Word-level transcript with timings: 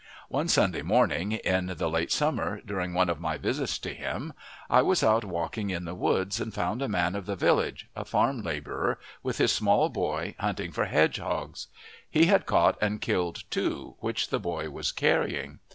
One 0.29 0.47
Sunday 0.47 0.81
morning, 0.81 1.33
in 1.33 1.67
the 1.67 1.87
late 1.87 2.11
summer, 2.11 2.59
during 2.65 2.95
one 2.95 3.07
of 3.07 3.19
my 3.19 3.37
visits 3.37 3.77
to 3.77 3.93
him, 3.93 4.33
I 4.67 4.81
was 4.81 5.03
out 5.03 5.23
walking 5.23 5.69
in 5.69 5.85
the 5.85 5.93
woods 5.93 6.41
and 6.41 6.51
found 6.51 6.81
a 6.81 6.87
man 6.89 7.13
of 7.13 7.27
the 7.27 7.35
village, 7.35 7.87
a 7.95 8.03
farm 8.03 8.41
labourer, 8.41 8.97
with 9.21 9.37
his 9.37 9.51
small 9.51 9.89
boy 9.89 10.33
hunting 10.39 10.71
for 10.71 10.85
hedgehogs. 10.85 11.67
He 12.09 12.25
had 12.25 12.47
caught 12.47 12.79
and 12.81 12.99
killed 12.99 13.43
two, 13.51 13.93
which 13.99 14.29
the 14.29 14.39
boy 14.39 14.71
was 14.71 14.91
carrying. 14.91 15.59